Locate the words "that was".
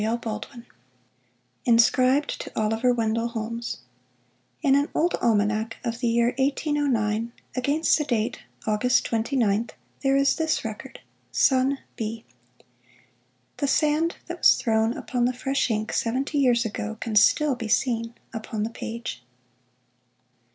14.25-14.55